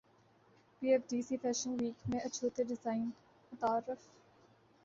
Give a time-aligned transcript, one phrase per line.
[0.81, 3.05] پی F D C fashion week میں اچھوتے design
[3.51, 3.87] متعارف